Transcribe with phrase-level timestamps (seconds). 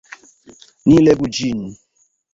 [0.91, 1.61] Ni legu ĝin!